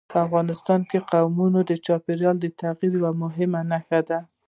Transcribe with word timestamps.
په 0.11 0.17
افغانستان 0.25 0.81
کې 0.89 1.05
قومونه 1.11 1.59
د 1.65 1.71
چاپېریال 1.85 2.35
د 2.41 2.45
تغیر 2.59 2.93
یوه 2.99 3.11
مهمه 3.23 3.61
نښه 3.71 3.99
ده. 4.09 4.19